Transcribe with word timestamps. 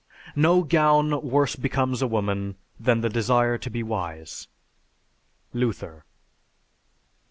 No 0.35 0.63
gown 0.63 1.21
worse 1.21 1.55
becomes 1.55 2.01
a 2.01 2.07
woman 2.07 2.55
than 2.79 3.01
the 3.01 3.07
desire 3.09 3.59
to 3.59 3.69
be 3.69 3.83
wise. 3.83 4.47
LUTHER. 5.53 6.05